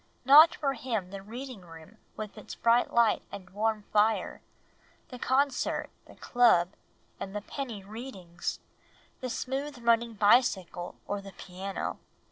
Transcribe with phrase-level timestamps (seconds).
[0.25, 4.41] Not for him the reading room with its bright light and warm fire,
[5.09, 6.69] the concert, the club,
[7.19, 8.59] and the penny readings,
[9.19, 11.99] the smooth running bicycle or the piano.